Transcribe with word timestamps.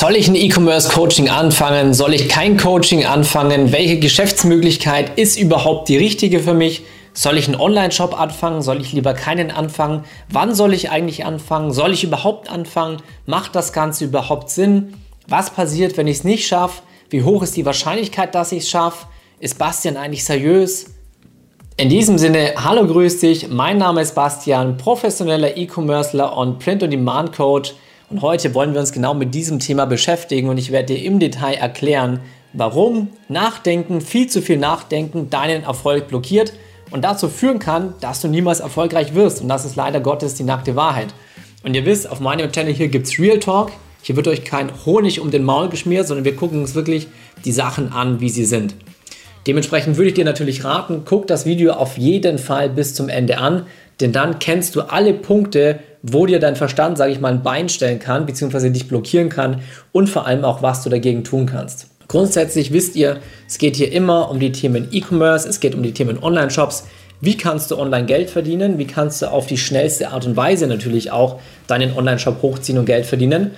Soll 0.00 0.14
ich 0.14 0.28
ein 0.28 0.36
E-Commerce-Coaching 0.36 1.28
anfangen? 1.28 1.92
Soll 1.92 2.14
ich 2.14 2.28
kein 2.28 2.56
Coaching 2.56 3.04
anfangen? 3.04 3.72
Welche 3.72 3.98
Geschäftsmöglichkeit 3.98 5.18
ist 5.18 5.36
überhaupt 5.36 5.88
die 5.88 5.96
richtige 5.96 6.38
für 6.38 6.54
mich? 6.54 6.84
Soll 7.14 7.36
ich 7.36 7.48
einen 7.48 7.60
Online-Shop 7.60 8.16
anfangen? 8.16 8.62
Soll 8.62 8.80
ich 8.80 8.92
lieber 8.92 9.12
keinen 9.12 9.50
anfangen? 9.50 10.04
Wann 10.30 10.54
soll 10.54 10.72
ich 10.72 10.90
eigentlich 10.92 11.24
anfangen? 11.24 11.72
Soll 11.72 11.92
ich 11.94 12.04
überhaupt 12.04 12.48
anfangen? 12.48 12.98
Macht 13.26 13.56
das 13.56 13.72
Ganze 13.72 14.04
überhaupt 14.04 14.50
Sinn? 14.50 14.94
Was 15.26 15.50
passiert, 15.50 15.96
wenn 15.96 16.06
ich 16.06 16.18
es 16.18 16.24
nicht 16.24 16.46
schaffe? 16.46 16.82
Wie 17.10 17.24
hoch 17.24 17.42
ist 17.42 17.56
die 17.56 17.66
Wahrscheinlichkeit, 17.66 18.36
dass 18.36 18.52
ich 18.52 18.62
es 18.62 18.70
schaffe? 18.70 19.08
Ist 19.40 19.58
Bastian 19.58 19.96
eigentlich 19.96 20.24
seriös? 20.24 20.94
In 21.76 21.88
diesem 21.88 22.18
Sinne, 22.18 22.52
hallo, 22.56 22.86
grüß 22.86 23.18
dich. 23.18 23.48
Mein 23.48 23.78
Name 23.78 24.02
ist 24.02 24.14
Bastian, 24.14 24.76
professioneller 24.76 25.56
E-Commercer 25.56 26.36
und 26.36 26.60
Print-on-Demand-Coach. 26.60 27.74
Und 28.10 28.22
heute 28.22 28.54
wollen 28.54 28.72
wir 28.72 28.80
uns 28.80 28.92
genau 28.92 29.12
mit 29.12 29.34
diesem 29.34 29.58
Thema 29.58 29.84
beschäftigen 29.84 30.48
und 30.48 30.56
ich 30.56 30.72
werde 30.72 30.94
dir 30.94 31.04
im 31.04 31.18
Detail 31.18 31.54
erklären, 31.54 32.20
warum 32.54 33.08
Nachdenken, 33.28 34.00
viel 34.00 34.28
zu 34.28 34.40
viel 34.40 34.56
Nachdenken 34.56 35.28
deinen 35.28 35.62
Erfolg 35.64 36.08
blockiert 36.08 36.54
und 36.90 37.04
dazu 37.04 37.28
führen 37.28 37.58
kann, 37.58 37.92
dass 38.00 38.22
du 38.22 38.28
niemals 38.28 38.60
erfolgreich 38.60 39.14
wirst. 39.14 39.42
Und 39.42 39.48
das 39.48 39.66
ist 39.66 39.76
leider 39.76 40.00
Gottes 40.00 40.34
die 40.34 40.44
nackte 40.44 40.74
Wahrheit. 40.74 41.08
Und 41.62 41.74
ihr 41.74 41.84
wisst, 41.84 42.10
auf 42.10 42.18
meinem 42.20 42.50
Channel 42.50 42.72
hier 42.72 42.88
gibt 42.88 43.08
es 43.08 43.18
Real 43.18 43.40
Talk. 43.40 43.72
Hier 44.00 44.16
wird 44.16 44.28
euch 44.28 44.42
kein 44.42 44.70
Honig 44.86 45.20
um 45.20 45.30
den 45.30 45.44
Maul 45.44 45.68
geschmiert, 45.68 46.06
sondern 46.06 46.24
wir 46.24 46.34
gucken 46.34 46.60
uns 46.60 46.74
wirklich 46.74 47.08
die 47.44 47.52
Sachen 47.52 47.92
an, 47.92 48.20
wie 48.20 48.30
sie 48.30 48.46
sind. 48.46 48.74
Dementsprechend 49.46 49.98
würde 49.98 50.08
ich 50.08 50.14
dir 50.14 50.24
natürlich 50.24 50.64
raten, 50.64 51.02
guck 51.04 51.26
das 51.26 51.44
Video 51.44 51.72
auf 51.72 51.98
jeden 51.98 52.38
Fall 52.38 52.70
bis 52.70 52.94
zum 52.94 53.08
Ende 53.08 53.38
an, 53.38 53.66
denn 54.00 54.12
dann 54.12 54.38
kennst 54.38 54.76
du 54.76 54.82
alle 54.82 55.12
Punkte, 55.12 55.80
wo 56.12 56.26
dir 56.26 56.40
dein 56.40 56.56
Verstand, 56.56 56.98
sage 56.98 57.12
ich 57.12 57.20
mal, 57.20 57.32
ein 57.32 57.42
Bein 57.42 57.68
stellen 57.68 57.98
kann, 57.98 58.26
beziehungsweise 58.26 58.70
dich 58.70 58.88
blockieren 58.88 59.28
kann 59.28 59.62
und 59.92 60.08
vor 60.08 60.26
allem 60.26 60.44
auch, 60.44 60.62
was 60.62 60.82
du 60.82 60.90
dagegen 60.90 61.24
tun 61.24 61.46
kannst. 61.46 61.86
Grundsätzlich 62.08 62.72
wisst 62.72 62.96
ihr, 62.96 63.18
es 63.46 63.58
geht 63.58 63.76
hier 63.76 63.92
immer 63.92 64.30
um 64.30 64.40
die 64.40 64.52
Themen 64.52 64.88
E-Commerce, 64.90 65.48
es 65.48 65.60
geht 65.60 65.74
um 65.74 65.82
die 65.82 65.92
Themen 65.92 66.22
Online-Shops. 66.22 66.84
Wie 67.20 67.36
kannst 67.36 67.70
du 67.70 67.78
online 67.78 68.06
Geld 68.06 68.30
verdienen? 68.30 68.78
Wie 68.78 68.86
kannst 68.86 69.20
du 69.20 69.30
auf 69.30 69.46
die 69.46 69.58
schnellste 69.58 70.10
Art 70.10 70.24
und 70.24 70.36
Weise 70.36 70.66
natürlich 70.66 71.10
auch 71.10 71.40
deinen 71.66 71.96
Online-Shop 71.96 72.40
hochziehen 72.40 72.78
und 72.78 72.86
Geld 72.86 73.06
verdienen? 73.06 73.50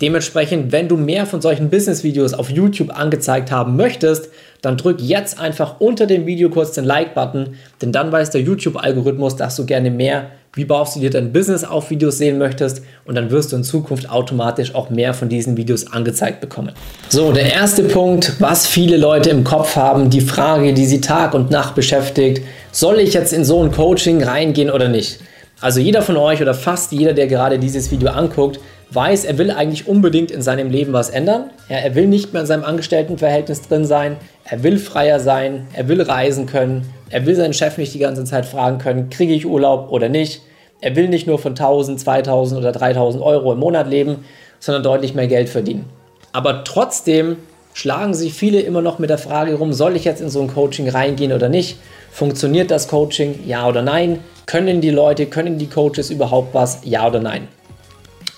Dementsprechend, 0.00 0.72
wenn 0.72 0.88
du 0.88 0.96
mehr 0.96 1.26
von 1.26 1.40
solchen 1.40 1.70
Business-Videos 1.70 2.34
auf 2.34 2.50
YouTube 2.50 2.96
angezeigt 2.96 3.50
haben 3.50 3.76
möchtest, 3.76 4.28
dann 4.60 4.76
drück 4.76 5.00
jetzt 5.00 5.40
einfach 5.40 5.80
unter 5.80 6.06
dem 6.06 6.26
Video 6.26 6.50
kurz 6.50 6.72
den 6.72 6.84
Like-Button, 6.84 7.56
denn 7.80 7.92
dann 7.92 8.12
weiß 8.12 8.30
der 8.30 8.42
YouTube-Algorithmus, 8.42 9.36
dass 9.36 9.56
du 9.56 9.64
gerne 9.64 9.90
mehr 9.90 10.30
wie 10.56 10.64
baust 10.64 10.96
du 10.96 11.00
dir 11.00 11.10
dein 11.10 11.32
Business 11.32 11.64
auf 11.64 11.90
Videos 11.90 12.16
sehen 12.16 12.38
möchtest 12.38 12.82
und 13.04 13.14
dann 13.14 13.30
wirst 13.30 13.52
du 13.52 13.56
in 13.56 13.62
Zukunft 13.62 14.08
automatisch 14.10 14.74
auch 14.74 14.88
mehr 14.88 15.12
von 15.12 15.28
diesen 15.28 15.58
Videos 15.58 15.92
angezeigt 15.92 16.40
bekommen. 16.40 16.72
So, 17.10 17.30
der 17.30 17.52
erste 17.52 17.82
Punkt, 17.84 18.40
was 18.40 18.66
viele 18.66 18.96
Leute 18.96 19.28
im 19.28 19.44
Kopf 19.44 19.76
haben, 19.76 20.08
die 20.08 20.22
Frage, 20.22 20.72
die 20.72 20.86
sie 20.86 21.02
Tag 21.02 21.34
und 21.34 21.50
Nacht 21.50 21.74
beschäftigt, 21.74 22.42
soll 22.72 23.00
ich 23.00 23.12
jetzt 23.12 23.34
in 23.34 23.44
so 23.44 23.62
ein 23.62 23.70
Coaching 23.70 24.22
reingehen 24.22 24.70
oder 24.70 24.88
nicht? 24.88 25.20
Also 25.60 25.78
jeder 25.80 26.00
von 26.00 26.16
euch 26.16 26.40
oder 26.40 26.54
fast 26.54 26.90
jeder, 26.90 27.12
der 27.12 27.26
gerade 27.26 27.58
dieses 27.58 27.90
Video 27.90 28.08
anguckt, 28.08 28.58
weiß, 28.92 29.26
er 29.26 29.36
will 29.36 29.50
eigentlich 29.50 29.86
unbedingt 29.86 30.30
in 30.30 30.40
seinem 30.40 30.70
Leben 30.70 30.94
was 30.94 31.10
ändern. 31.10 31.50
Ja, 31.68 31.76
er 31.76 31.94
will 31.94 32.06
nicht 32.06 32.32
mehr 32.32 32.42
in 32.42 32.46
seinem 32.46 32.64
Angestelltenverhältnis 32.64 33.62
drin 33.62 33.84
sein. 33.84 34.16
Er 34.44 34.62
will 34.62 34.78
freier 34.78 35.20
sein. 35.20 35.66
Er 35.74 35.88
will 35.88 36.00
reisen 36.00 36.46
können. 36.46 36.86
Er 37.10 37.26
will 37.26 37.34
seinen 37.34 37.52
Chef 37.52 37.78
nicht 37.78 37.94
die 37.94 37.98
ganze 37.98 38.24
Zeit 38.24 38.46
fragen 38.46 38.78
können, 38.78 39.10
kriege 39.10 39.32
ich 39.32 39.46
Urlaub 39.46 39.90
oder 39.90 40.08
nicht. 40.08 40.42
Er 40.80 40.94
will 40.94 41.08
nicht 41.08 41.26
nur 41.26 41.38
von 41.38 41.52
1000, 41.52 41.98
2000 42.00 42.60
oder 42.60 42.72
3000 42.72 43.22
Euro 43.22 43.52
im 43.52 43.58
Monat 43.58 43.88
leben, 43.88 44.24
sondern 44.60 44.82
deutlich 44.82 45.14
mehr 45.14 45.26
Geld 45.26 45.48
verdienen. 45.48 45.86
Aber 46.32 46.64
trotzdem 46.64 47.36
schlagen 47.72 48.14
sich 48.14 48.34
viele 48.34 48.60
immer 48.60 48.82
noch 48.82 48.98
mit 48.98 49.10
der 49.10 49.18
Frage 49.18 49.54
rum, 49.54 49.72
soll 49.72 49.96
ich 49.96 50.04
jetzt 50.04 50.20
in 50.20 50.30
so 50.30 50.40
ein 50.40 50.48
Coaching 50.48 50.88
reingehen 50.88 51.32
oder 51.32 51.48
nicht? 51.48 51.78
Funktioniert 52.10 52.70
das 52.70 52.88
Coaching? 52.88 53.40
Ja 53.46 53.66
oder 53.68 53.82
nein? 53.82 54.20
Können 54.46 54.80
die 54.80 54.90
Leute, 54.90 55.26
können 55.26 55.58
die 55.58 55.66
Coaches 55.66 56.10
überhaupt 56.10 56.54
was? 56.54 56.80
Ja 56.84 57.06
oder 57.06 57.20
nein? 57.20 57.48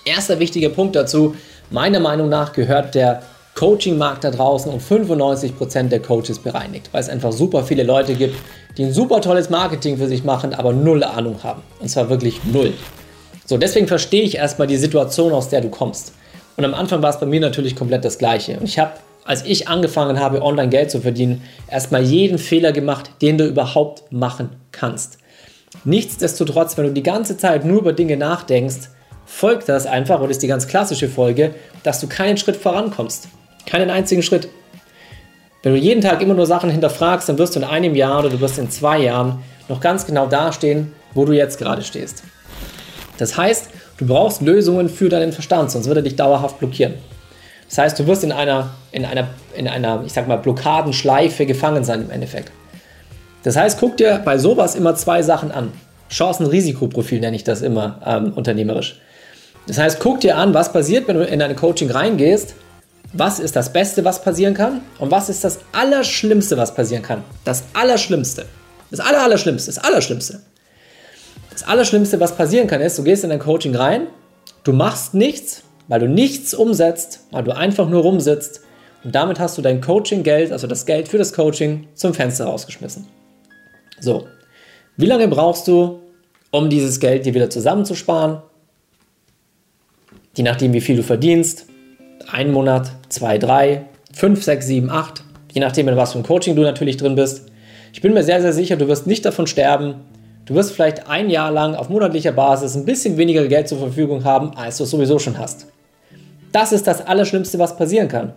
Erster 0.05 0.39
wichtiger 0.39 0.69
Punkt 0.69 0.95
dazu, 0.95 1.35
meiner 1.69 1.99
Meinung 1.99 2.29
nach 2.29 2.53
gehört 2.53 2.95
der 2.95 3.21
Coaching-Markt 3.59 4.23
da 4.23 4.31
draußen 4.31 4.71
um 4.71 4.79
95% 4.79 5.89
der 5.89 6.01
Coaches 6.01 6.39
bereinigt, 6.39 6.87
weil 6.93 7.01
es 7.01 7.09
einfach 7.09 7.33
super 7.33 7.65
viele 7.65 7.83
Leute 7.83 8.15
gibt, 8.15 8.35
die 8.77 8.85
ein 8.85 8.93
super 8.93 9.19
tolles 9.19 9.49
Marketing 9.49 9.97
für 9.97 10.07
sich 10.07 10.23
machen, 10.23 10.53
aber 10.53 10.71
null 10.71 11.03
Ahnung 11.03 11.43
haben. 11.43 11.61
Und 11.81 11.89
zwar 11.89 12.09
wirklich 12.09 12.39
null. 12.45 12.71
So, 13.45 13.57
deswegen 13.57 13.87
verstehe 13.87 14.23
ich 14.23 14.37
erstmal 14.37 14.67
die 14.67 14.77
Situation, 14.77 15.33
aus 15.33 15.49
der 15.49 15.59
du 15.59 15.67
kommst. 15.67 16.13
Und 16.55 16.63
am 16.63 16.73
Anfang 16.73 17.01
war 17.01 17.09
es 17.09 17.19
bei 17.19 17.25
mir 17.25 17.41
natürlich 17.41 17.75
komplett 17.75 18.05
das 18.05 18.17
Gleiche. 18.17 18.57
Und 18.57 18.63
ich 18.63 18.79
habe, 18.79 18.93
als 19.25 19.43
ich 19.43 19.67
angefangen 19.67 20.21
habe, 20.21 20.41
online 20.41 20.69
Geld 20.69 20.89
zu 20.89 21.01
verdienen, 21.01 21.41
erstmal 21.69 22.03
jeden 22.03 22.37
Fehler 22.37 22.71
gemacht, 22.71 23.11
den 23.21 23.37
du 23.37 23.45
überhaupt 23.45 24.09
machen 24.09 24.51
kannst. 24.71 25.17
Nichtsdestotrotz, 25.83 26.77
wenn 26.77 26.85
du 26.85 26.93
die 26.93 27.03
ganze 27.03 27.35
Zeit 27.35 27.65
nur 27.65 27.79
über 27.79 27.91
Dinge 27.91 28.15
nachdenkst, 28.15 28.87
folgt 29.25 29.67
das 29.67 29.85
einfach, 29.85 30.21
und 30.21 30.29
ist 30.29 30.41
die 30.43 30.47
ganz 30.47 30.65
klassische 30.65 31.09
Folge, 31.09 31.53
dass 31.83 31.99
du 31.99 32.07
keinen 32.07 32.37
Schritt 32.37 32.55
vorankommst. 32.55 33.27
Keinen 33.65 33.89
einzigen 33.89 34.23
Schritt. 34.23 34.49
Wenn 35.61 35.73
du 35.73 35.79
jeden 35.79 36.01
Tag 36.01 36.21
immer 36.21 36.33
nur 36.33 36.45
Sachen 36.45 36.69
hinterfragst, 36.69 37.27
dann 37.27 37.37
wirst 37.37 37.55
du 37.55 37.59
in 37.59 37.65
einem 37.65 37.95
Jahr 37.95 38.19
oder 38.19 38.29
du 38.29 38.39
wirst 38.39 38.57
in 38.57 38.71
zwei 38.71 38.99
Jahren 38.99 39.43
noch 39.67 39.81
ganz 39.81 40.05
genau 40.05 40.27
dastehen, 40.27 40.93
wo 41.13 41.25
du 41.25 41.33
jetzt 41.33 41.57
gerade 41.57 41.83
stehst. 41.83 42.23
Das 43.17 43.37
heißt, 43.37 43.69
du 43.97 44.07
brauchst 44.07 44.41
Lösungen 44.41 44.87
für 44.87 45.09
deinen 45.09 45.33
Verstand, 45.33 45.71
sonst 45.71 45.87
wird 45.87 45.97
er 45.97 46.03
dich 46.03 46.15
dauerhaft 46.15 46.59
blockieren. 46.59 46.93
Das 47.67 47.77
heißt, 47.77 47.99
du 47.99 48.07
wirst 48.07 48.23
in 48.23 48.31
einer, 48.31 48.71
in 48.91 49.05
einer, 49.05 49.27
in 49.55 49.67
einer, 49.67 50.03
ich 50.05 50.13
sag 50.13 50.27
mal, 50.27 50.37
Blockadenschleife 50.37 51.45
gefangen 51.45 51.83
sein 51.83 52.01
im 52.01 52.09
Endeffekt. 52.09 52.51
Das 53.43 53.55
heißt, 53.55 53.79
guck 53.79 53.97
dir 53.97 54.21
bei 54.23 54.37
sowas 54.37 54.75
immer 54.75 54.95
zwei 54.95 55.21
Sachen 55.21 55.51
an. 55.51 55.71
Chancen-Risikoprofil 56.09 57.19
nenne 57.19 57.35
ich 57.35 57.43
das 57.43 57.61
immer 57.61 58.01
ähm, 58.05 58.33
unternehmerisch. 58.33 58.99
Das 59.67 59.77
heißt, 59.77 59.99
guck 59.99 60.19
dir 60.21 60.37
an, 60.37 60.53
was 60.53 60.73
passiert, 60.73 61.07
wenn 61.07 61.17
du 61.17 61.23
in 61.23 61.41
ein 61.41 61.55
Coaching 61.55 61.91
reingehst. 61.91 62.55
Was 63.13 63.39
ist 63.39 63.55
das 63.55 63.73
Beste, 63.73 64.05
was 64.05 64.21
passieren 64.21 64.53
kann? 64.53 64.81
Und 64.99 65.11
was 65.11 65.29
ist 65.29 65.43
das 65.43 65.59
Allerschlimmste, 65.71 66.57
was 66.57 66.73
passieren 66.73 67.01
kann? 67.01 67.23
Das 67.43 67.63
Allerschlimmste. 67.73 68.45
Das 68.91 68.99
Aller, 68.99 69.23
Allerschlimmste. 69.23 69.71
Das 69.71 69.83
Allerschlimmste. 69.83 70.41
Das 71.49 71.63
Allerschlimmste, 71.63 72.19
was 72.19 72.35
passieren 72.35 72.67
kann, 72.67 72.81
ist, 72.81 72.97
du 72.97 73.03
gehst 73.03 73.23
in 73.23 73.31
ein 73.31 73.39
Coaching 73.39 73.75
rein, 73.75 74.07
du 74.63 74.71
machst 74.71 75.13
nichts, 75.13 75.63
weil 75.87 75.99
du 75.99 76.07
nichts 76.07 76.53
umsetzt, 76.53 77.21
weil 77.31 77.43
du 77.43 77.55
einfach 77.55 77.89
nur 77.89 78.03
rumsitzt 78.03 78.61
und 79.03 79.13
damit 79.13 79.39
hast 79.39 79.57
du 79.57 79.61
dein 79.61 79.81
Coaching-Geld, 79.81 80.51
also 80.51 80.67
das 80.67 80.85
Geld 80.85 81.07
für 81.07 81.17
das 81.17 81.33
Coaching, 81.33 81.87
zum 81.95 82.13
Fenster 82.13 82.45
rausgeschmissen. 82.45 83.07
So, 83.99 84.27
wie 84.95 85.07
lange 85.07 85.27
brauchst 85.27 85.67
du, 85.67 85.99
um 86.51 86.69
dieses 86.69 86.99
Geld 86.99 87.25
dir 87.25 87.33
wieder 87.33 87.49
zusammenzusparen? 87.49 88.41
je 90.39 90.43
nachdem, 90.43 90.71
wie 90.71 90.81
viel 90.81 90.95
du 90.95 91.03
verdienst, 91.03 91.65
ein 92.31 92.51
Monat, 92.51 92.91
zwei, 93.09 93.37
drei, 93.37 93.85
fünf, 94.13 94.43
sechs, 94.43 94.67
sieben, 94.67 94.89
acht, 94.89 95.23
je 95.51 95.61
nachdem, 95.61 95.87
in 95.87 95.97
was 95.97 96.13
für 96.13 96.19
ein 96.19 96.23
Coaching 96.23 96.55
du 96.55 96.61
natürlich 96.61 96.97
drin 96.97 97.15
bist. 97.15 97.47
Ich 97.93 98.01
bin 98.01 98.13
mir 98.13 98.23
sehr, 98.23 98.41
sehr 98.41 98.53
sicher, 98.53 98.75
du 98.75 98.87
wirst 98.87 99.07
nicht 99.07 99.25
davon 99.25 99.47
sterben. 99.47 99.95
Du 100.45 100.55
wirst 100.55 100.71
vielleicht 100.71 101.07
ein 101.07 101.29
Jahr 101.29 101.51
lang 101.51 101.75
auf 101.75 101.89
monatlicher 101.89 102.31
Basis 102.31 102.75
ein 102.75 102.85
bisschen 102.85 103.17
weniger 103.17 103.47
Geld 103.47 103.67
zur 103.67 103.77
Verfügung 103.77 104.23
haben, 104.23 104.55
als 104.57 104.77
du 104.77 104.83
es 104.83 104.89
sowieso 104.89 105.19
schon 105.19 105.37
hast. 105.37 105.67
Das 106.51 106.71
ist 106.71 106.87
das 106.87 107.05
Allerschlimmste, 107.05 107.59
was 107.59 107.77
passieren 107.77 108.07
kann. 108.07 108.33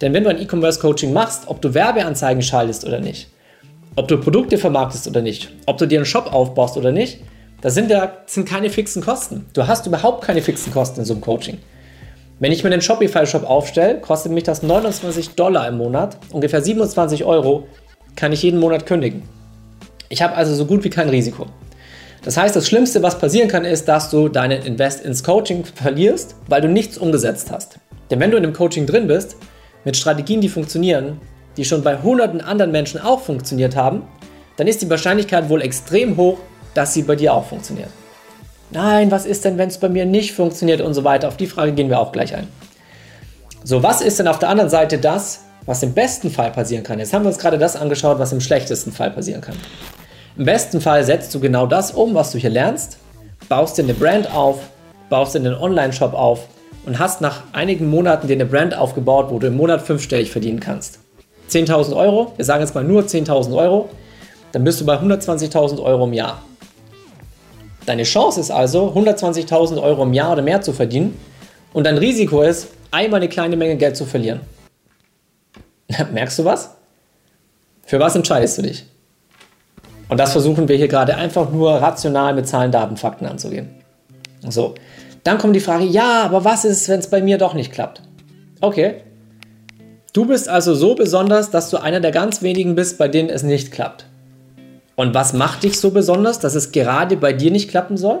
Denn 0.00 0.14
wenn 0.14 0.24
du 0.24 0.30
ein 0.30 0.40
E-Commerce-Coaching 0.40 1.12
machst, 1.12 1.44
ob 1.46 1.60
du 1.60 1.74
Werbeanzeigen 1.74 2.42
schaltest 2.42 2.86
oder 2.86 3.00
nicht, 3.00 3.28
ob 3.96 4.08
du 4.08 4.18
Produkte 4.18 4.58
vermarktest 4.58 5.08
oder 5.08 5.20
nicht, 5.20 5.50
ob 5.66 5.78
du 5.78 5.86
dir 5.86 5.98
einen 5.98 6.06
Shop 6.06 6.32
aufbaust 6.32 6.76
oder 6.76 6.92
nicht, 6.92 7.20
das 7.60 7.74
sind, 7.74 7.90
ja, 7.90 8.12
sind 8.26 8.48
keine 8.48 8.70
fixen 8.70 9.02
Kosten. 9.02 9.46
Du 9.52 9.66
hast 9.66 9.86
überhaupt 9.86 10.24
keine 10.24 10.40
fixen 10.42 10.72
Kosten 10.72 11.00
in 11.00 11.06
so 11.06 11.14
einem 11.14 11.20
Coaching. 11.20 11.58
Wenn 12.40 12.52
ich 12.52 12.64
mir 12.64 12.72
einen 12.72 12.80
Shopify-Shop 12.80 13.44
aufstelle, 13.44 14.00
kostet 14.00 14.32
mich 14.32 14.44
das 14.44 14.62
29 14.62 15.34
Dollar 15.34 15.68
im 15.68 15.76
Monat, 15.76 16.16
ungefähr 16.32 16.62
27 16.62 17.26
Euro, 17.26 17.68
kann 18.16 18.32
ich 18.32 18.42
jeden 18.42 18.58
Monat 18.58 18.86
kündigen. 18.86 19.24
Ich 20.08 20.22
habe 20.22 20.34
also 20.34 20.54
so 20.54 20.64
gut 20.64 20.82
wie 20.82 20.88
kein 20.88 21.10
Risiko. 21.10 21.44
Das 22.24 22.38
heißt, 22.38 22.56
das 22.56 22.66
Schlimmste, 22.66 23.02
was 23.02 23.18
passieren 23.18 23.48
kann, 23.48 23.66
ist, 23.66 23.88
dass 23.88 24.08
du 24.08 24.30
deinen 24.30 24.62
Invest 24.62 25.04
ins 25.04 25.22
Coaching 25.22 25.66
verlierst, 25.66 26.34
weil 26.48 26.62
du 26.62 26.68
nichts 26.68 26.96
umgesetzt 26.96 27.50
hast. 27.52 27.78
Denn 28.10 28.20
wenn 28.20 28.30
du 28.30 28.38
in 28.38 28.44
einem 28.44 28.54
Coaching 28.54 28.86
drin 28.86 29.06
bist, 29.06 29.36
mit 29.84 29.98
Strategien, 29.98 30.40
die 30.40 30.48
funktionieren, 30.48 31.20
die 31.58 31.66
schon 31.66 31.82
bei 31.82 31.98
hunderten 31.98 32.40
anderen 32.40 32.72
Menschen 32.72 33.02
auch 33.02 33.20
funktioniert 33.20 33.76
haben, 33.76 34.04
dann 34.56 34.66
ist 34.66 34.80
die 34.80 34.88
Wahrscheinlichkeit 34.88 35.50
wohl 35.50 35.60
extrem 35.60 36.16
hoch, 36.16 36.38
dass 36.72 36.94
sie 36.94 37.02
bei 37.02 37.16
dir 37.16 37.34
auch 37.34 37.44
funktioniert. 37.44 37.90
Nein, 38.72 39.10
was 39.10 39.26
ist 39.26 39.44
denn, 39.44 39.58
wenn 39.58 39.68
es 39.68 39.78
bei 39.78 39.88
mir 39.88 40.06
nicht 40.06 40.32
funktioniert 40.32 40.80
und 40.80 40.94
so 40.94 41.02
weiter? 41.02 41.28
Auf 41.28 41.36
die 41.36 41.46
Frage 41.46 41.72
gehen 41.72 41.88
wir 41.88 41.98
auch 41.98 42.12
gleich 42.12 42.34
ein. 42.34 42.46
So, 43.64 43.82
was 43.82 44.00
ist 44.00 44.18
denn 44.18 44.28
auf 44.28 44.38
der 44.38 44.48
anderen 44.48 44.70
Seite 44.70 44.98
das, 44.98 45.40
was 45.66 45.82
im 45.82 45.92
besten 45.92 46.30
Fall 46.30 46.50
passieren 46.50 46.84
kann? 46.84 46.98
Jetzt 46.98 47.12
haben 47.12 47.24
wir 47.24 47.28
uns 47.28 47.38
gerade 47.38 47.58
das 47.58 47.76
angeschaut, 47.76 48.18
was 48.18 48.32
im 48.32 48.40
schlechtesten 48.40 48.92
Fall 48.92 49.10
passieren 49.10 49.40
kann. 49.40 49.56
Im 50.36 50.44
besten 50.44 50.80
Fall 50.80 51.04
setzt 51.04 51.34
du 51.34 51.40
genau 51.40 51.66
das 51.66 51.90
um, 51.90 52.14
was 52.14 52.30
du 52.32 52.38
hier 52.38 52.50
lernst, 52.50 52.98
baust 53.48 53.76
dir 53.76 53.82
eine 53.82 53.94
Brand 53.94 54.32
auf, 54.32 54.58
baust 55.08 55.34
dir 55.34 55.40
einen 55.40 55.54
Online-Shop 55.54 56.14
auf, 56.14 56.46
und 56.86 56.98
hast 56.98 57.20
nach 57.20 57.42
einigen 57.52 57.90
Monaten 57.90 58.26
dir 58.26 58.34
eine 58.34 58.46
Brand 58.46 58.74
aufgebaut, 58.74 59.26
wo 59.30 59.38
du 59.38 59.48
im 59.48 59.56
Monat 59.56 59.82
fünfstellig 59.82 60.30
verdienen 60.30 60.60
kannst. 60.60 61.00
10.000 61.50 61.94
Euro, 61.94 62.32
wir 62.36 62.44
sagen 62.44 62.62
jetzt 62.62 62.74
mal 62.74 62.84
nur 62.84 63.02
10.000 63.02 63.54
Euro, 63.54 63.90
dann 64.52 64.64
bist 64.64 64.80
du 64.80 64.86
bei 64.86 64.94
120.000 64.94 65.82
Euro 65.82 66.04
im 66.04 66.12
Jahr. 66.12 66.42
Deine 67.86 68.02
Chance 68.04 68.40
ist 68.40 68.50
also, 68.50 68.92
120.000 68.94 69.82
Euro 69.82 70.02
im 70.02 70.12
Jahr 70.12 70.32
oder 70.32 70.42
mehr 70.42 70.60
zu 70.60 70.72
verdienen 70.72 71.18
und 71.72 71.84
dein 71.84 71.98
Risiko 71.98 72.42
ist, 72.42 72.68
einmal 72.90 73.20
eine 73.20 73.28
kleine 73.28 73.56
Menge 73.56 73.76
Geld 73.76 73.96
zu 73.96 74.04
verlieren. 74.04 74.40
Merkst 76.12 76.38
du 76.38 76.44
was? 76.44 76.76
Für 77.84 77.98
was 77.98 78.14
entscheidest 78.14 78.58
du 78.58 78.62
dich? 78.62 78.84
Und 80.08 80.18
das 80.18 80.32
versuchen 80.32 80.68
wir 80.68 80.76
hier 80.76 80.88
gerade 80.88 81.16
einfach 81.16 81.50
nur 81.50 81.72
rational 81.74 82.34
mit 82.34 82.46
Zahlen, 82.46 82.72
Daten, 82.72 82.96
Fakten 82.96 83.26
anzugehen. 83.26 83.70
So, 84.48 84.74
dann 85.22 85.38
kommt 85.38 85.54
die 85.54 85.60
Frage, 85.60 85.84
ja, 85.84 86.22
aber 86.22 86.44
was 86.44 86.64
ist, 86.64 86.88
wenn 86.88 87.00
es 87.00 87.08
bei 87.08 87.22
mir 87.22 87.38
doch 87.38 87.54
nicht 87.54 87.72
klappt? 87.72 88.02
Okay, 88.60 89.02
du 90.12 90.26
bist 90.26 90.48
also 90.48 90.74
so 90.74 90.94
besonders, 90.94 91.50
dass 91.50 91.70
du 91.70 91.76
einer 91.76 92.00
der 92.00 92.10
ganz 92.10 92.42
wenigen 92.42 92.74
bist, 92.74 92.98
bei 92.98 93.08
denen 93.08 93.28
es 93.28 93.42
nicht 93.42 93.70
klappt. 93.70 94.06
Und 95.00 95.14
was 95.14 95.32
macht 95.32 95.62
dich 95.62 95.80
so 95.80 95.92
besonders, 95.92 96.40
dass 96.40 96.54
es 96.54 96.72
gerade 96.72 97.16
bei 97.16 97.32
dir 97.32 97.50
nicht 97.50 97.70
klappen 97.70 97.96
soll? 97.96 98.18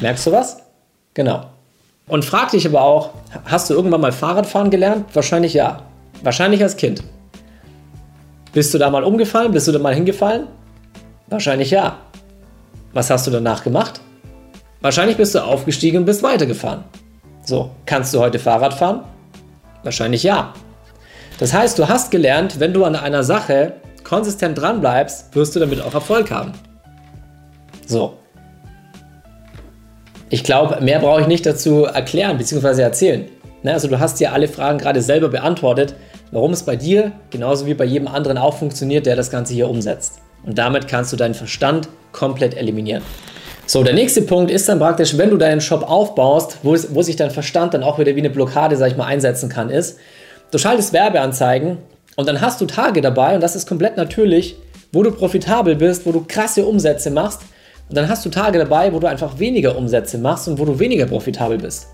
Merkst 0.00 0.26
du 0.26 0.32
was? 0.32 0.62
Genau. 1.12 1.44
Und 2.06 2.24
frag 2.24 2.52
dich 2.52 2.66
aber 2.66 2.80
auch, 2.80 3.10
hast 3.44 3.68
du 3.68 3.74
irgendwann 3.74 4.00
mal 4.00 4.12
Fahrradfahren 4.12 4.70
gelernt? 4.70 5.04
Wahrscheinlich 5.12 5.52
ja. 5.52 5.82
Wahrscheinlich 6.22 6.62
als 6.62 6.78
Kind. 6.78 7.04
Bist 8.54 8.72
du 8.72 8.78
da 8.78 8.88
mal 8.88 9.04
umgefallen? 9.04 9.52
Bist 9.52 9.68
du 9.68 9.72
da 9.72 9.78
mal 9.78 9.94
hingefallen? 9.94 10.46
Wahrscheinlich 11.26 11.70
ja. 11.70 11.98
Was 12.94 13.10
hast 13.10 13.26
du 13.26 13.30
danach 13.30 13.62
gemacht? 13.62 14.00
Wahrscheinlich 14.80 15.18
bist 15.18 15.34
du 15.34 15.44
aufgestiegen 15.44 15.98
und 15.98 16.04
bist 16.06 16.22
weitergefahren. 16.22 16.82
So, 17.44 17.72
kannst 17.84 18.14
du 18.14 18.20
heute 18.20 18.38
Fahrrad 18.38 18.72
fahren? 18.72 19.04
Wahrscheinlich 19.82 20.22
ja. 20.22 20.54
Das 21.38 21.52
heißt, 21.52 21.78
du 21.78 21.88
hast 21.88 22.10
gelernt, 22.10 22.58
wenn 22.58 22.72
du 22.72 22.86
an 22.86 22.96
einer 22.96 23.22
Sache 23.22 23.74
konsistent 24.04 24.58
dran 24.58 24.80
bleibst, 24.80 25.34
wirst 25.34 25.56
du 25.56 25.60
damit 25.60 25.80
auch 25.80 25.94
Erfolg 25.94 26.30
haben. 26.30 26.52
So. 27.86 28.14
Ich 30.30 30.44
glaube, 30.44 30.80
mehr 30.80 31.00
brauche 31.00 31.22
ich 31.22 31.26
nicht 31.26 31.46
dazu 31.46 31.84
erklären 31.84 32.38
bzw. 32.38 32.82
erzählen. 32.82 33.26
Ne, 33.62 33.72
also 33.72 33.88
du 33.88 33.98
hast 33.98 34.20
dir 34.20 34.32
alle 34.32 34.46
Fragen 34.48 34.78
gerade 34.78 35.00
selber 35.00 35.28
beantwortet 35.28 35.94
warum 36.34 36.52
es 36.52 36.64
bei 36.64 36.76
dir 36.76 37.12
genauso 37.30 37.64
wie 37.64 37.74
bei 37.74 37.84
jedem 37.84 38.08
anderen 38.08 38.36
auch 38.36 38.58
funktioniert, 38.58 39.06
der 39.06 39.16
das 39.16 39.30
Ganze 39.30 39.54
hier 39.54 39.70
umsetzt. 39.70 40.20
Und 40.44 40.58
damit 40.58 40.88
kannst 40.88 41.12
du 41.12 41.16
deinen 41.16 41.34
Verstand 41.34 41.88
komplett 42.12 42.54
eliminieren. 42.56 43.02
So, 43.66 43.82
der 43.82 43.94
nächste 43.94 44.20
Punkt 44.20 44.50
ist 44.50 44.68
dann 44.68 44.78
praktisch, 44.78 45.16
wenn 45.16 45.30
du 45.30 45.38
deinen 45.38 45.62
Shop 45.62 45.88
aufbaust, 45.88 46.58
wo, 46.62 46.76
wo 46.90 47.02
sich 47.02 47.16
dein 47.16 47.30
Verstand 47.30 47.72
dann 47.72 47.82
auch 47.82 47.98
wieder 47.98 48.14
wie 48.14 48.20
eine 48.20 48.30
Blockade, 48.30 48.76
sag 48.76 48.90
ich 48.90 48.96
mal, 48.96 49.06
einsetzen 49.06 49.48
kann, 49.48 49.70
ist, 49.70 49.98
du 50.50 50.58
schaltest 50.58 50.92
Werbeanzeigen 50.92 51.78
und 52.16 52.28
dann 52.28 52.40
hast 52.40 52.60
du 52.60 52.66
Tage 52.66 53.00
dabei, 53.00 53.34
und 53.34 53.40
das 53.40 53.56
ist 53.56 53.68
komplett 53.68 53.96
natürlich, 53.96 54.56
wo 54.92 55.02
du 55.02 55.10
profitabel 55.10 55.74
bist, 55.74 56.06
wo 56.06 56.12
du 56.12 56.24
krasse 56.26 56.64
Umsätze 56.64 57.10
machst. 57.10 57.42
Und 57.88 57.96
dann 57.96 58.08
hast 58.08 58.24
du 58.24 58.30
Tage 58.30 58.58
dabei, 58.58 58.92
wo 58.92 59.00
du 59.00 59.06
einfach 59.06 59.38
weniger 59.38 59.76
Umsätze 59.76 60.18
machst 60.18 60.48
und 60.48 60.58
wo 60.58 60.64
du 60.64 60.78
weniger 60.78 61.06
profitabel 61.06 61.58
bist. 61.58 61.88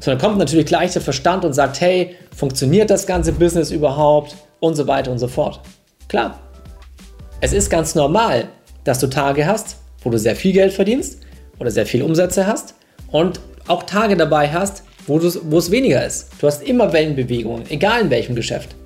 So, 0.00 0.10
dann 0.10 0.18
kommt 0.20 0.38
natürlich 0.38 0.66
gleich 0.66 0.92
der 0.92 1.02
Verstand 1.02 1.44
und 1.44 1.52
sagt, 1.52 1.80
hey, 1.80 2.16
funktioniert 2.36 2.90
das 2.90 3.06
ganze 3.06 3.32
Business 3.32 3.70
überhaupt? 3.70 4.36
Und 4.60 4.76
so 4.76 4.86
weiter 4.86 5.10
und 5.10 5.18
so 5.18 5.26
fort. 5.26 5.60
Klar. 6.08 6.38
Es 7.40 7.52
ist 7.52 7.70
ganz 7.70 7.96
normal, 7.96 8.48
dass 8.84 9.00
du 9.00 9.08
Tage 9.08 9.46
hast, 9.46 9.76
wo 10.04 10.10
du 10.10 10.18
sehr 10.18 10.36
viel 10.36 10.52
Geld 10.52 10.72
verdienst 10.72 11.18
oder 11.58 11.70
sehr 11.70 11.86
viel 11.86 12.02
Umsätze 12.02 12.46
hast 12.46 12.74
und 13.10 13.40
auch 13.66 13.82
Tage 13.84 14.16
dabei 14.16 14.48
hast, 14.52 14.84
wo, 15.06 15.20
wo 15.20 15.58
es 15.58 15.70
weniger 15.70 16.04
ist. 16.06 16.30
Du 16.40 16.46
hast 16.46 16.62
immer 16.62 16.92
Wellenbewegungen, 16.92 17.68
egal 17.70 18.02
in 18.02 18.10
welchem 18.10 18.36
Geschäft. 18.36 18.76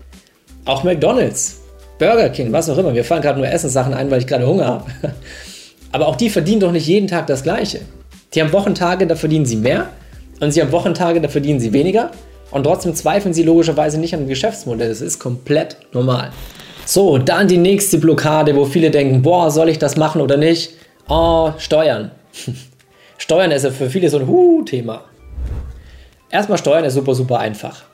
Auch 0.67 0.83
McDonald's, 0.83 1.61
Burger 1.99 2.29
King, 2.29 2.53
was 2.53 2.69
auch 2.69 2.77
immer. 2.77 2.91
Mir 2.91 3.05
fallen 3.05 3.23
gerade 3.23 3.39
nur 3.39 3.49
Essenssachen 3.49 3.95
ein, 3.95 4.11
weil 4.11 4.19
ich 4.19 4.27
gerade 4.27 4.47
Hunger 4.47 4.67
habe. 4.67 4.85
Aber 5.93 6.09
auch 6.09 6.17
die 6.17 6.29
verdienen 6.29 6.61
doch 6.61 6.73
nicht 6.73 6.89
jeden 6.89 7.07
Tag 7.07 7.29
das 7.29 7.45
Gleiche. 7.45 7.81
Die 8.35 8.43
haben 8.43 8.53
Wochentage, 8.53 9.07
da 9.07 9.15
verdienen 9.15 9.47
sie 9.47 9.57
mehr 9.57 9.89
und 10.41 10.51
sie 10.51 10.61
haben 10.61 10.73
Wochentage, 10.73 11.21
da 11.21 11.29
verdienen 11.29 11.61
sie 11.61 11.73
weniger 11.73 12.11
und 12.51 12.65
trotzdem 12.65 12.95
zweifeln 12.97 13.33
sie 13.33 13.45
logischerweise 13.45 13.99
nicht 13.99 14.13
an 14.13 14.21
dem 14.21 14.29
Geschäftsmodell. 14.29 14.89
Das 14.89 15.01
ist 15.01 15.21
komplett 15.21 15.77
normal. 15.93 16.33
So, 16.85 17.17
dann 17.19 17.47
die 17.47 17.59
nächste 17.59 17.99
Blockade, 17.99 18.57
wo 18.57 18.65
viele 18.65 18.91
denken, 18.91 19.23
boah, 19.23 19.51
soll 19.53 19.69
ich 19.69 19.79
das 19.79 19.97
machen 19.97 20.21
oder 20.21 20.37
nicht? 20.37 20.73
Oh, 21.09 21.53
Steuern. 21.59 22.11
Steuern 23.19 23.53
ist 23.53 23.63
ja 23.63 23.71
für 23.71 23.89
viele 23.89 24.11
so 24.11 24.19
ein 24.19 24.27
Huh-Thema. 24.27 25.05
Erstmal 26.29 26.59
Steuern 26.59 26.85
ist 26.85 26.95
super, 26.95 27.15
super 27.15 27.39
einfach. 27.39 27.85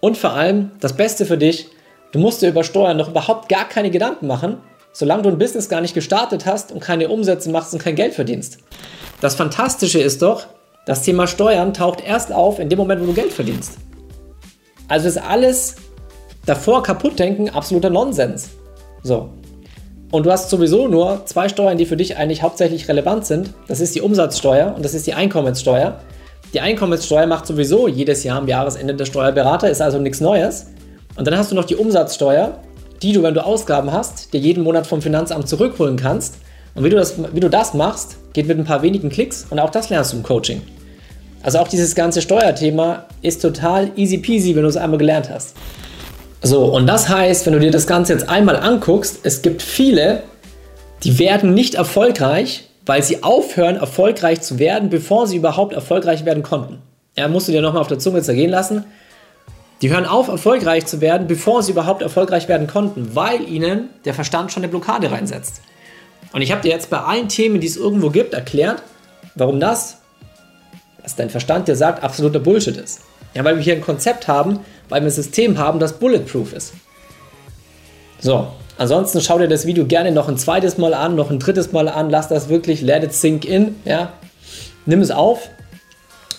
Und 0.00 0.16
vor 0.16 0.32
allem, 0.32 0.70
das 0.80 0.96
Beste 0.96 1.26
für 1.26 1.36
dich, 1.36 1.66
du 2.12 2.18
musst 2.18 2.42
dir 2.42 2.48
über 2.48 2.64
Steuern 2.64 2.96
noch 2.96 3.08
überhaupt 3.08 3.48
gar 3.48 3.68
keine 3.68 3.90
Gedanken 3.90 4.26
machen, 4.26 4.58
solange 4.92 5.22
du 5.22 5.28
ein 5.28 5.38
Business 5.38 5.68
gar 5.68 5.80
nicht 5.80 5.94
gestartet 5.94 6.46
hast 6.46 6.72
und 6.72 6.80
keine 6.80 7.08
Umsätze 7.08 7.50
machst 7.50 7.72
und 7.72 7.82
kein 7.82 7.94
Geld 7.94 8.14
verdienst. 8.14 8.58
Das 9.20 9.34
Fantastische 9.34 10.00
ist 10.00 10.22
doch, 10.22 10.46
das 10.86 11.02
Thema 11.02 11.26
Steuern 11.26 11.74
taucht 11.74 12.02
erst 12.04 12.32
auf 12.32 12.58
in 12.58 12.68
dem 12.68 12.78
Moment, 12.78 13.02
wo 13.02 13.06
du 13.06 13.14
Geld 13.14 13.32
verdienst. 13.32 13.78
Also 14.88 15.08
ist 15.08 15.18
alles 15.18 15.76
davor 16.46 16.82
kaputt 16.82 17.18
denken 17.18 17.50
absoluter 17.50 17.90
Nonsens. 17.90 18.50
So. 19.02 19.30
Und 20.10 20.26
du 20.26 20.32
hast 20.32 20.50
sowieso 20.50 20.88
nur 20.88 21.24
zwei 21.26 21.48
Steuern, 21.48 21.78
die 21.78 21.86
für 21.86 21.96
dich 21.96 22.16
eigentlich 22.16 22.42
hauptsächlich 22.42 22.88
relevant 22.88 23.24
sind. 23.24 23.54
Das 23.68 23.78
ist 23.78 23.94
die 23.94 24.00
Umsatzsteuer 24.00 24.74
und 24.74 24.84
das 24.84 24.94
ist 24.94 25.06
die 25.06 25.14
Einkommenssteuer. 25.14 26.00
Die 26.52 26.60
Einkommenssteuer 26.60 27.26
macht 27.26 27.46
sowieso 27.46 27.86
jedes 27.86 28.24
Jahr 28.24 28.38
am 28.38 28.48
Jahresende 28.48 28.94
der 28.94 29.04
Steuerberater, 29.04 29.70
ist 29.70 29.80
also 29.80 30.00
nichts 30.00 30.20
Neues. 30.20 30.66
Und 31.16 31.26
dann 31.26 31.36
hast 31.36 31.50
du 31.50 31.54
noch 31.54 31.64
die 31.64 31.76
Umsatzsteuer, 31.76 32.58
die 33.02 33.12
du, 33.12 33.22
wenn 33.22 33.34
du 33.34 33.44
Ausgaben 33.44 33.92
hast, 33.92 34.32
dir 34.32 34.40
jeden 34.40 34.62
Monat 34.62 34.86
vom 34.86 35.02
Finanzamt 35.02 35.48
zurückholen 35.48 35.96
kannst. 35.96 36.36
Und 36.74 36.84
wie 36.84 36.90
du 36.90 36.96
das, 36.96 37.14
wie 37.32 37.40
du 37.40 37.48
das 37.48 37.74
machst, 37.74 38.16
geht 38.32 38.46
mit 38.46 38.58
ein 38.58 38.64
paar 38.64 38.82
wenigen 38.82 39.08
Klicks 39.08 39.46
und 39.50 39.58
auch 39.58 39.70
das 39.70 39.88
lernst 39.88 40.12
du 40.12 40.18
im 40.18 40.22
Coaching. 40.22 40.62
Also 41.42 41.58
auch 41.58 41.68
dieses 41.68 41.94
ganze 41.94 42.20
Steuerthema 42.20 43.06
ist 43.22 43.40
total 43.40 43.90
easy 43.96 44.18
peasy, 44.18 44.54
wenn 44.54 44.62
du 44.62 44.68
es 44.68 44.76
einmal 44.76 44.98
gelernt 44.98 45.30
hast. 45.30 45.56
So, 46.42 46.64
und 46.64 46.86
das 46.86 47.08
heißt, 47.08 47.46
wenn 47.46 47.54
du 47.54 47.60
dir 47.60 47.70
das 47.70 47.86
Ganze 47.86 48.12
jetzt 48.12 48.28
einmal 48.28 48.56
anguckst, 48.56 49.20
es 49.24 49.42
gibt 49.42 49.62
viele, 49.62 50.22
die 51.02 51.18
werden 51.18 51.54
nicht 51.54 51.74
erfolgreich, 51.74 52.68
weil 52.86 53.02
sie 53.02 53.22
aufhören, 53.22 53.76
erfolgreich 53.76 54.40
zu 54.40 54.58
werden, 54.58 54.90
bevor 54.90 55.26
sie 55.26 55.36
überhaupt 55.36 55.72
erfolgreich 55.72 56.24
werden 56.24 56.42
konnten. 56.42 56.78
Ja, 57.16 57.28
musst 57.28 57.48
du 57.48 57.52
dir 57.52 57.62
nochmal 57.62 57.82
auf 57.82 57.88
der 57.88 57.98
Zunge 57.98 58.22
zergehen 58.22 58.50
lassen. 58.50 58.84
Die 59.82 59.90
hören 59.90 60.06
auf, 60.06 60.28
erfolgreich 60.28 60.86
zu 60.86 61.00
werden, 61.00 61.26
bevor 61.26 61.62
sie 61.62 61.72
überhaupt 61.72 62.02
erfolgreich 62.02 62.48
werden 62.48 62.66
konnten, 62.66 63.14
weil 63.14 63.48
ihnen 63.48 63.88
der 64.04 64.14
Verstand 64.14 64.52
schon 64.52 64.62
eine 64.62 64.70
Blockade 64.70 65.10
reinsetzt. 65.10 65.62
Und 66.32 66.42
ich 66.42 66.52
habe 66.52 66.62
dir 66.62 66.70
jetzt 66.70 66.90
bei 66.90 66.98
allen 66.98 67.28
Themen, 67.28 67.60
die 67.60 67.66
es 67.66 67.76
irgendwo 67.76 68.10
gibt, 68.10 68.34
erklärt, 68.34 68.82
warum 69.34 69.58
das 69.58 70.00
was 71.02 71.16
dein 71.16 71.30
Verstand 71.30 71.68
dir 71.68 71.76
sagt, 71.76 72.02
absoluter 72.02 72.38
Bullshit 72.38 72.76
ist. 72.76 73.00
Ja, 73.34 73.44
weil 73.44 73.56
wir 73.56 73.62
hier 73.62 73.74
ein 73.74 73.80
Konzept 73.80 74.28
haben, 74.28 74.60
weil 74.88 75.02
wir 75.02 75.08
ein 75.08 75.12
System 75.12 75.58
haben, 75.58 75.78
das 75.78 75.94
bulletproof 75.94 76.52
ist. 76.52 76.72
So, 78.20 78.48
ansonsten 78.76 79.20
schau 79.20 79.38
dir 79.38 79.48
das 79.48 79.66
Video 79.66 79.86
gerne 79.86 80.12
noch 80.12 80.28
ein 80.28 80.36
zweites 80.36 80.78
Mal 80.78 80.94
an, 80.94 81.14
noch 81.14 81.30
ein 81.30 81.38
drittes 81.38 81.72
Mal 81.72 81.88
an, 81.88 82.10
lass 82.10 82.28
das 82.28 82.48
wirklich, 82.48 82.80
let 82.82 83.04
it 83.04 83.12
sink 83.12 83.44
in, 83.44 83.76
ja. 83.84 84.12
Nimm 84.86 85.00
es 85.00 85.10
auf. 85.10 85.48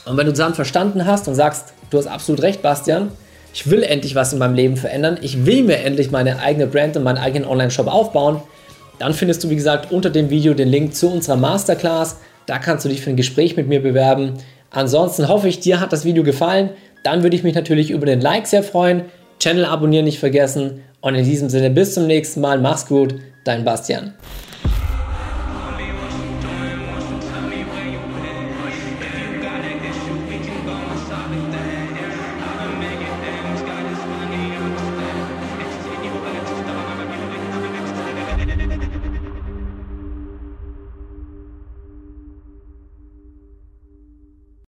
Und 0.06 0.18
wenn 0.18 0.26
du 0.26 0.34
dann 0.34 0.54
verstanden 0.54 1.06
hast 1.06 1.28
und 1.28 1.36
sagst, 1.36 1.74
du 1.90 1.98
hast 1.98 2.08
absolut 2.08 2.42
recht, 2.42 2.62
Bastian, 2.62 3.12
ich 3.54 3.70
will 3.70 3.84
endlich 3.84 4.16
was 4.16 4.34
in 4.34 4.40
meinem 4.40 4.56
Leben 4.56 4.78
verändern, 4.78 5.18
ich 5.22 5.46
will 5.46 5.64
mir 5.64 5.78
endlich 5.80 6.12
meine 6.12 6.40
eigene 6.40 6.68
Brand 6.68 6.98
und 6.98 7.04
meinen 7.04 7.18
eigenen 7.18 7.48
Online-Shop 7.48 7.88
aufbauen, 7.88 8.42
dann 9.02 9.16
findest 9.16 9.44
du, 9.44 9.50
wie 9.50 9.56
gesagt, 9.56 9.92
unter 9.92 10.12
dem 10.12 10.30
Video 10.30 10.54
den 10.54 10.68
Link 10.68 10.94
zu 10.94 11.12
unserer 11.12 11.36
Masterclass. 11.36 12.18
Da 12.46 12.60
kannst 12.60 12.86
du 12.86 12.90
dich 12.90 13.02
für 13.02 13.10
ein 13.10 13.16
Gespräch 13.16 13.58
mit 13.58 13.68
mir 13.68 13.82
bewerben. 13.82 14.34
Ansonsten 14.70 15.28
hoffe 15.28 15.48
ich, 15.48 15.60
dir 15.60 15.80
hat 15.80 15.92
das 15.92 16.06
Video 16.06 16.24
gefallen. 16.24 16.70
Dann 17.04 17.24
würde 17.24 17.36
ich 17.36 17.42
mich 17.42 17.56
natürlich 17.56 17.90
über 17.90 18.06
den 18.06 18.22
Like 18.22 18.46
sehr 18.46 18.62
freuen. 18.62 19.06
Channel 19.40 19.66
abonnieren 19.66 20.06
nicht 20.06 20.20
vergessen. 20.20 20.84
Und 21.00 21.16
in 21.16 21.26
diesem 21.26 21.50
Sinne 21.50 21.72
bis 21.72 21.96
zum 21.96 22.06
nächsten 22.06 22.42
Mal. 22.42 22.60
Mach's 22.60 22.86
gut, 22.86 23.16
dein 23.44 23.66
Bastian. 23.66 24.14